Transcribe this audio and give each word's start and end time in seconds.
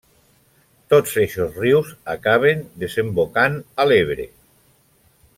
Tots 0.93 1.17
eixos 1.23 1.59
rius 1.63 1.91
acaben 2.13 2.63
desembocant 2.83 3.59
a 3.83 3.89
l'Ebre. 3.91 4.27